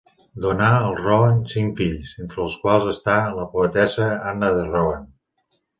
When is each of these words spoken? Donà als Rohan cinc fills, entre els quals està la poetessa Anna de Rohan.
Donà 0.45 0.69
als 0.77 1.01
Rohan 1.01 1.37
cinc 1.51 1.77
fills, 1.81 2.15
entre 2.25 2.43
els 2.47 2.57
quals 2.65 2.91
està 2.95 3.21
la 3.41 3.49
poetessa 3.55 4.13
Anna 4.35 4.55
de 4.59 4.69
Rohan. 4.75 5.11